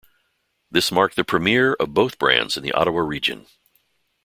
[0.71, 3.45] This marked the premiere of both brands in the Ottawa region.